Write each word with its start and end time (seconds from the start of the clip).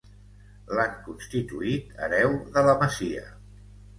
L'han 0.77 0.95
constituït 1.09 1.93
hereu 2.07 2.33
de 2.57 2.65
la 2.71 2.75
masia. 2.85 3.29